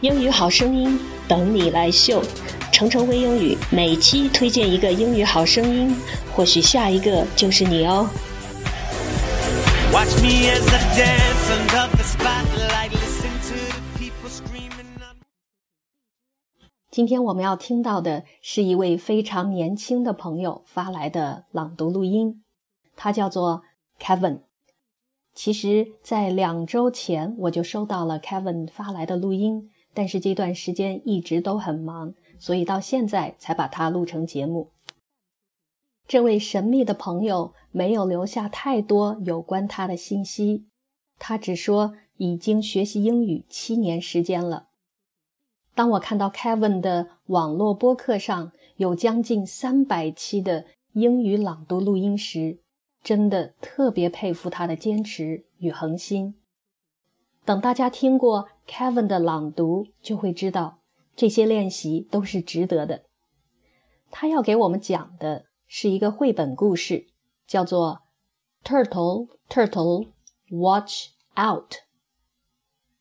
[0.00, 2.22] 英语好声音等你来秀，
[2.70, 5.92] 程程微英语每期推荐一个英语好声音，
[6.32, 8.08] 或许下一个就是你哦。
[9.92, 14.86] Watch me as I dance under the spotlight, listen to people screaming.
[16.92, 22.44] 今天我们要听到的是一位非常年轻的朋友发来的朗读录音，
[22.94, 23.62] 他叫做
[24.00, 24.42] Kevin。
[25.34, 34.70] 其实，在两周前我就收到了 Kevin 发来的录音，但是这段时间一直都很忙，所以到现在才把它录成节目。
[36.06, 40.66] 这位神秘的朋友没有留下太多有关他的信息，
[41.18, 44.68] 他只说已经学习英语七年时间了。
[45.74, 52.58] 当我看到 Kevin 的网络播客上有将近三百期的英语朗读录音时，
[53.02, 56.34] 真的特别佩服他的坚持与恒心。
[57.44, 60.78] 等大家听过 Kevin 的朗读，就会知道
[61.16, 63.06] 这些练习都是值得的。
[64.10, 67.08] 他要给我们讲的是一个绘本故事，
[67.46, 68.02] 叫做
[68.68, 70.08] 《Turtle Turtle
[70.50, 71.72] Watch Out》。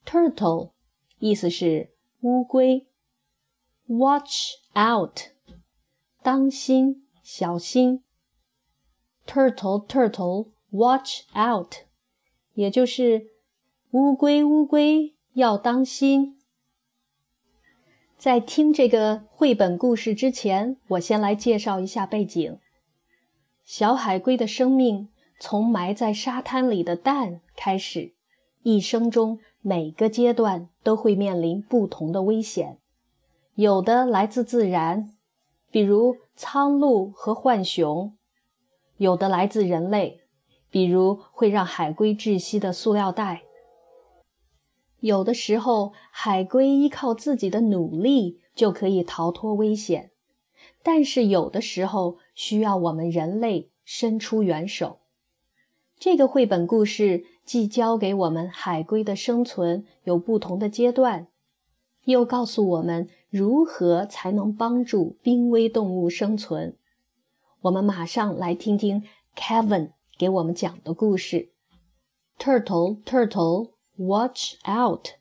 [0.06, 0.72] Turtle
[1.20, 2.88] 意思是乌龟
[3.88, 5.20] ，Watch Out
[6.23, 8.04] 当心小心。
[9.26, 11.76] Turtle, turtle, watch out，
[12.54, 13.28] 也就是
[13.92, 16.40] 乌龟，乌龟要当心。
[18.18, 22.58] 在听这个绘本故事之前，我先来介绍一下背景。
[23.64, 28.14] 小海龟的生命从埋在沙滩里的蛋开始，
[28.64, 32.80] 一生中每个阶段都会面临不同的危险，
[33.54, 35.14] 有的来自自然，
[35.70, 38.18] 比如苍鹭和浣熊。
[38.98, 40.22] 有的来自人类，
[40.72, 43.44] 比如会让海龟窒息的塑料袋；
[45.00, 50.11] 有的时候，海龟依靠自己的努力就可以逃脱危险，
[50.82, 54.99] 但是有的时候需要我们人类伸出援手。
[55.99, 61.27] 这个绘本故事既教给我们海龟的生存有不同的阶段，
[62.05, 66.76] 又告诉我们如何才能帮助濒危动物生存。
[67.61, 69.04] 我们马上来听听
[69.36, 71.49] Kevin 给我们讲的故事。
[72.39, 75.16] Turtle, turtle, watch out!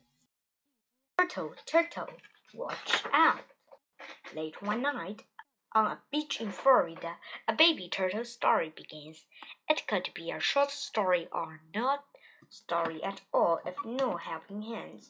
[1.17, 2.09] Turtle, turtle,
[2.53, 3.41] watch out!
[4.35, 5.23] Late one night,
[5.73, 7.17] on a beach in Florida,
[7.47, 9.25] a baby turtle story begins.
[9.67, 12.05] It could be a short story or not
[12.49, 15.09] story at all if no helping hands.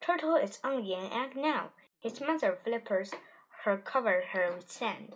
[0.00, 1.70] Turtle is only an egg now.
[2.00, 3.14] His mother flippers
[3.62, 5.14] her cover her with sand.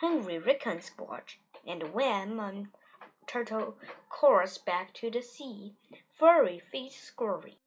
[0.00, 2.36] Hungry Rickons watch, and when
[3.26, 3.76] Turtle
[4.08, 5.74] calls back to the sea,
[6.18, 7.58] furry feet scurry,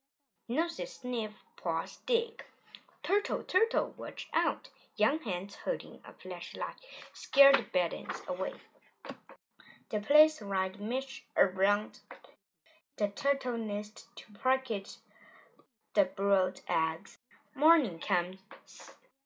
[0.47, 2.43] noses sniff, paws dig.
[3.03, 4.69] Turtle, turtle, watch out!
[4.97, 6.75] Young hands holding a flashlight
[7.13, 8.53] scare the bad ends away.
[9.89, 11.99] The police ride mesh around
[12.97, 14.97] the turtle nest to pocket
[15.93, 17.17] the brood eggs.
[17.53, 18.39] Morning comes,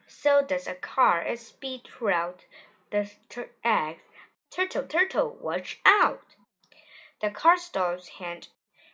[0.07, 2.45] so does a car as speed throughout
[2.91, 3.09] the
[3.63, 4.01] eggs.
[4.52, 6.36] Turtle, turtle, watch out!
[7.22, 8.48] The car stops and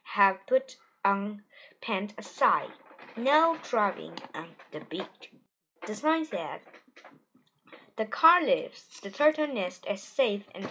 [0.03, 1.43] have put on
[1.81, 2.73] pant aside.
[3.15, 5.31] No driving on the beach.
[5.87, 6.61] The sign said,
[7.95, 10.69] The car leaves the turtle nest as safe and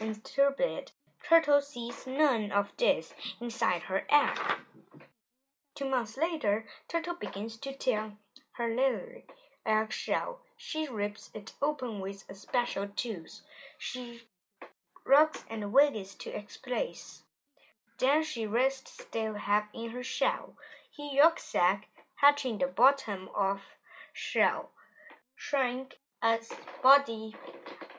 [0.00, 0.92] untroubled.
[1.22, 4.38] Turtle sees none of this inside her egg.
[5.74, 8.12] Two months later, Turtle begins to tear
[8.52, 9.22] her little
[9.64, 13.42] eggshell she rips it open with a special tooth.
[13.78, 14.22] She
[15.04, 17.22] rocks and wiggles to its place.
[17.98, 20.56] Then she rests still half in her shell.
[20.90, 23.60] He yolk sac hatching the bottom of
[24.12, 24.72] shell,
[25.34, 26.50] shrink as
[26.82, 27.34] body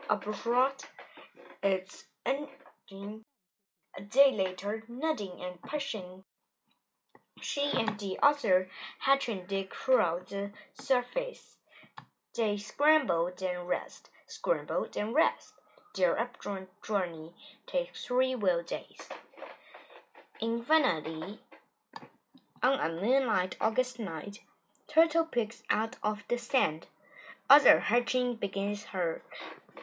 [0.09, 0.83] abroad,
[1.61, 3.23] its engine.
[3.95, 6.23] A day later, nodding and pushing,
[7.41, 11.56] she and the other hatching dig through the surface.
[12.37, 15.55] They scramble then rest, scramble then rest.
[15.95, 17.33] Their updrawn journey
[17.65, 19.09] takes three wheel days.
[20.39, 21.39] Infinitely,
[22.61, 24.41] on a moonlight August night,
[24.87, 26.85] Turtle picks out of the sand.
[27.49, 29.23] Other hatching begins her,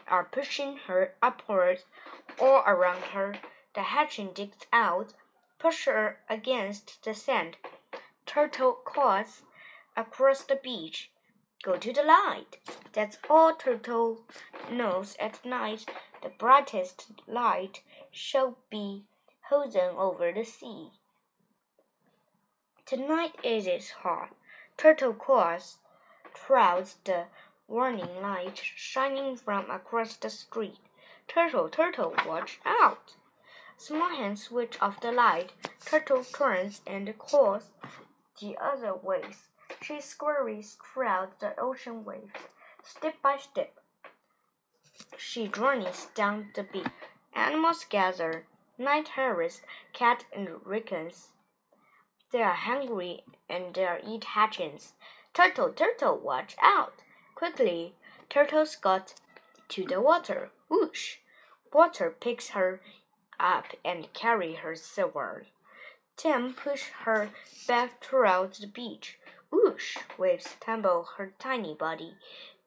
[0.07, 1.83] are pushing her upward
[2.39, 3.35] all around her.
[3.75, 5.15] The hatching digs out,
[5.59, 7.57] push her against the sand.
[8.27, 9.43] Turtle calls
[9.97, 11.11] across the beach.
[11.65, 12.59] Go to the light.
[12.93, 14.21] That's all Turtle
[14.71, 15.87] knows at night.
[16.23, 17.81] The brightest light
[18.11, 19.07] shall be
[19.49, 20.91] holding over the sea.
[22.85, 24.37] Tonight it is hot.
[24.77, 25.79] Turtle calls
[26.37, 27.29] throughout the
[27.67, 30.81] warning light shining from across the street.
[31.27, 33.15] Turtle, Turtle, watch out!
[33.79, 35.53] Small hands switch off the light.
[35.83, 37.71] Turtle turns and calls
[38.39, 39.49] the other ways.
[39.87, 42.33] She scurries through the ocean waves,
[42.83, 43.75] step by step.
[45.19, 46.87] She journeys down the beach.
[47.35, 48.47] Animals gather.
[48.79, 49.61] Night hares,
[49.93, 51.33] cat and raccoons.
[52.31, 54.95] They are hungry and they eat hatchings.
[55.35, 56.95] Turtle, turtle, watch out!
[57.35, 57.95] Quickly,
[58.31, 59.13] Turtles got
[59.69, 60.51] to the water.
[60.71, 61.19] Whoosh!
[61.75, 62.81] Water picks her
[63.39, 65.49] up and carry her seaward.
[66.23, 67.29] Then push her
[67.69, 69.19] back toward the beach.
[69.55, 69.99] Whoosh!
[70.19, 72.17] Waves tumble her tiny body,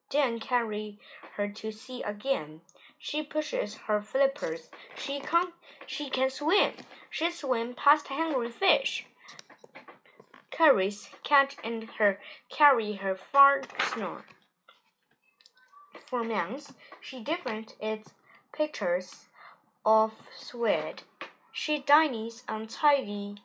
[0.09, 0.99] then carry
[1.35, 2.61] her to sea again.
[2.97, 4.69] She pushes her flippers.
[4.95, 5.51] She can
[5.85, 6.71] she can swim.
[7.09, 9.05] She swims past hungry fish.
[10.49, 14.23] Carries catch and her carry her far snore.
[16.05, 18.13] For months, she different its
[18.53, 19.25] pictures
[19.85, 21.03] of sweat.
[21.51, 23.43] She dines on tiny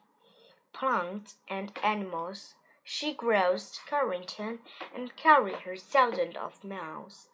[0.73, 2.55] plants and animals.
[2.85, 4.61] She grows Carrington
[4.95, 7.29] and carry her thousands of miles,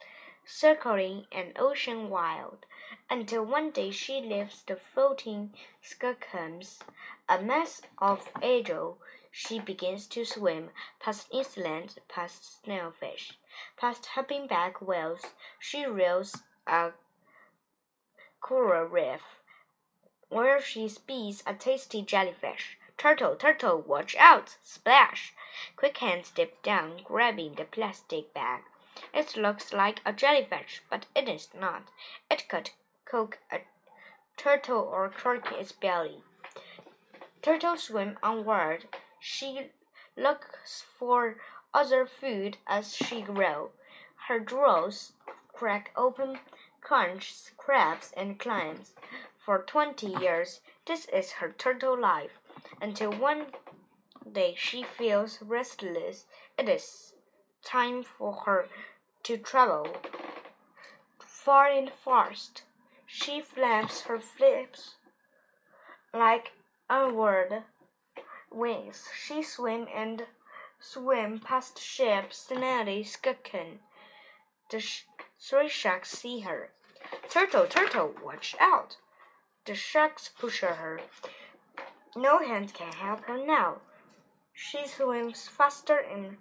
[0.44, 2.66] circling an ocean wild,
[3.10, 6.80] until one day she leaves the floating skunkums,
[7.28, 8.98] a mass of agile.
[9.30, 13.32] She begins to swim past inland, past snailfish,
[13.76, 15.22] past humpback whales.
[15.58, 16.92] She reels a
[18.40, 19.22] coral reef,
[20.28, 22.77] where she speeds a tasty jellyfish.
[22.98, 24.56] Turtle, turtle, watch out!
[24.60, 25.32] Splash!
[25.76, 28.62] Quick hands dip down, grabbing the plastic bag.
[29.14, 31.84] It looks like a jellyfish, but it is not.
[32.28, 32.70] It could
[33.04, 33.60] cook a
[34.36, 36.24] turtle or crack its belly.
[37.40, 38.88] Turtle swim onward.
[39.20, 39.70] She
[40.16, 41.36] looks for
[41.72, 43.70] other food as she grows.
[44.26, 45.12] Her drawers
[45.52, 46.40] crack open,
[46.80, 48.92] crunches crabs and clams.
[49.38, 52.40] For twenty years, this is her turtle life
[52.80, 53.46] until one
[54.30, 56.26] day she feels restless.
[56.56, 57.14] It is
[57.62, 58.68] time for her
[59.24, 59.88] to travel
[61.18, 62.62] far and fast.
[63.06, 64.96] She flaps her flips
[66.12, 66.52] like
[66.90, 67.64] onward
[68.50, 69.08] wings.
[69.16, 70.26] She swim and
[70.80, 73.80] swim past ships, snaily skulking.
[74.70, 75.04] The sh
[75.40, 76.70] three sharks see her.
[77.30, 78.96] Turtle, turtle, watch out!
[79.64, 81.00] The sharks push her.
[82.20, 83.80] No hand can help her now.
[84.52, 86.38] She swims faster and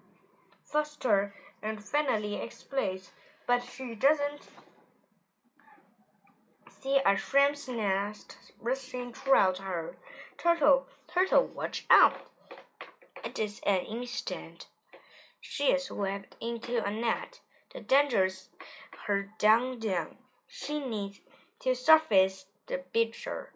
[0.63, 3.11] faster and finally explodes,
[3.45, 4.41] but she doesn't
[6.81, 9.97] see a shrimp's nest rushing throughout her.
[10.35, 12.31] Turtle, turtle, watch out!
[13.23, 14.65] It is an instant.
[15.39, 17.41] She is swept into a net.
[17.71, 18.49] The danger's
[19.05, 20.17] her down down.
[20.47, 21.19] She needs
[21.59, 23.53] to surface the picture.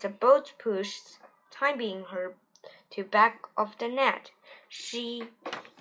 [0.00, 1.18] The boat pushes,
[1.50, 2.34] tying her
[2.90, 4.30] to back of the net.
[4.68, 5.24] She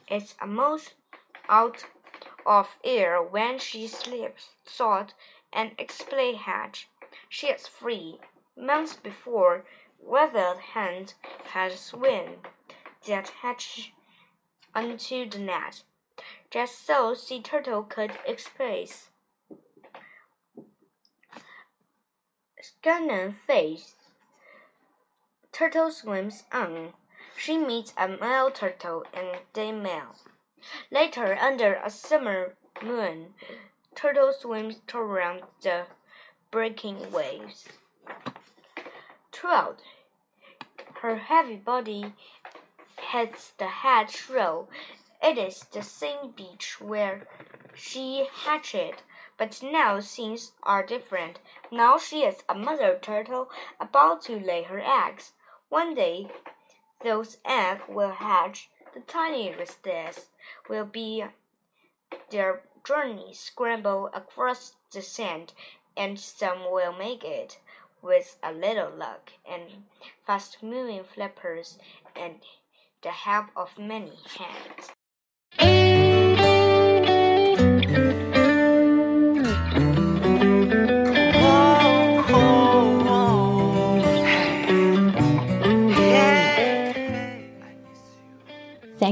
[0.09, 0.95] is almost
[1.47, 1.85] out
[2.45, 5.13] of air when she slips thought
[5.53, 6.89] an explain hatch.
[7.29, 8.19] She is free.
[8.57, 9.63] Months before,
[9.99, 11.13] weathered hand
[11.51, 12.41] had swum
[13.07, 13.93] that hatch
[14.75, 15.83] onto the net,
[16.51, 19.09] just so sea turtle could express.
[22.61, 23.95] Scannon face.
[25.59, 26.93] Turtle swims on.
[27.35, 30.15] She meets a male turtle and they male.
[30.89, 33.33] Later, under a summer moon,
[33.93, 35.87] Turtle swims toward the
[36.49, 37.67] breaking waves.
[39.33, 39.81] Trout.
[41.01, 42.13] Her heavy body
[42.97, 44.69] hits the head shrill.
[45.21, 47.27] It is the same beach where
[47.75, 49.03] she hatched,
[49.37, 51.39] but now things are different.
[51.69, 53.49] Now she is a mother turtle
[53.81, 55.33] about to lay her eggs.
[55.69, 56.31] One day,
[57.03, 58.69] those eggs will hatch.
[58.93, 59.85] The tiniest
[60.67, 61.25] will be
[62.31, 65.53] their journey scramble across the sand,
[65.95, 67.59] and some will make it
[68.01, 69.83] with a little luck and
[70.25, 71.77] fast moving flippers
[72.15, 72.41] and
[73.03, 74.91] the help of many hands.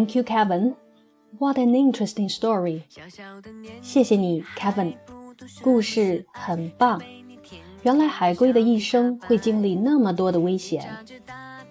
[0.07, 0.75] Thank you, Kevin.
[1.39, 2.83] What an interesting story.
[3.83, 4.95] 谢谢你，Kevin。
[5.63, 7.03] 故事很棒。
[7.83, 10.89] 原来海龟的一生会经历那么多的危险。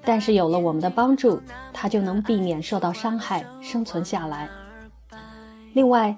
[0.04, 1.40] 但是有了我们的帮助，
[1.72, 4.50] 它就能避免受到伤害，生存下来。
[5.74, 6.16] 另外，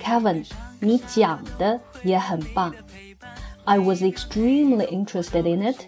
[0.00, 0.46] Kevin，
[0.80, 2.72] 你讲的也很棒。
[3.64, 5.86] I was extremely interested in it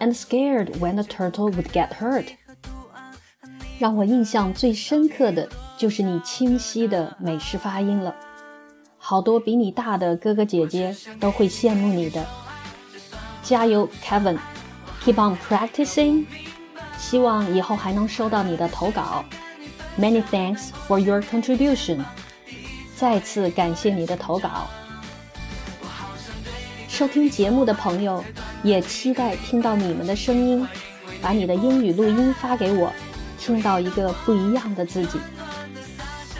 [0.00, 2.26] and scared when the turtle would get hurt。
[3.77, 8.15] 让我印象最深刻的就是你清晰的美式发音了，
[8.97, 12.25] 好多比你大的哥哥姐姐都会羡慕你的。
[13.43, 16.25] 加油，Kevin，keep on practicing。
[16.97, 19.23] 希望以后还能收到你的投稿。
[19.99, 21.99] Many thanks for your contribution。
[22.95, 24.67] 再次感谢你的投稿。
[26.87, 28.23] 收听节目的朋友
[28.63, 30.65] 也期待听到你们的声音，
[31.21, 32.91] 把你的英语录音发给我，
[33.45, 35.19] 听到一个不一样的自己。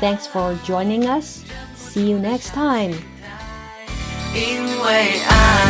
[0.02, 1.44] Thanks for joining us.
[1.78, 2.96] See you next time.
[4.34, 5.66] 因为爱。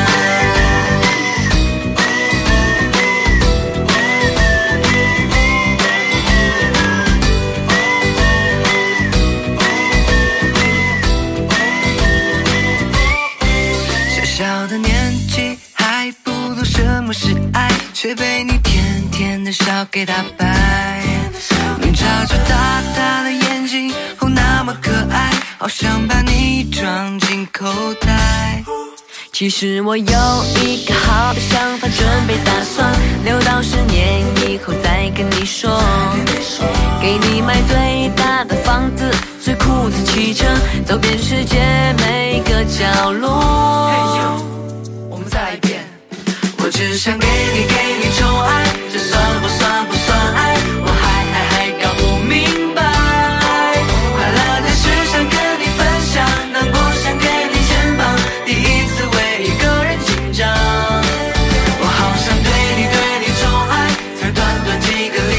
[18.05, 20.94] 却被你甜甜的笑给打败。
[22.05, 27.65] 眨着大大的眼睛，哦，那么可爱，好想把你装进口
[27.99, 28.63] 袋。
[29.33, 30.05] 其实我有
[30.63, 32.93] 一个好的想法，准备打算
[33.23, 35.81] 留到十年以后再跟你说。
[37.01, 39.03] 给你买最大的房子，
[39.43, 40.45] 最酷的汽车，
[40.85, 41.57] 走遍世界
[41.97, 43.29] 每个角落。
[45.09, 45.83] 我们再一遍
[46.59, 47.84] 我只想给你，给
[65.05, 65.34] legally